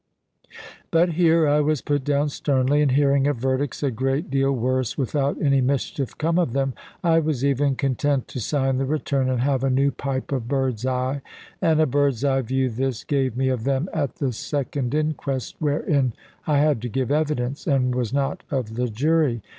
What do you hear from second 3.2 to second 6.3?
of verdicts a great deal worse, without any mischief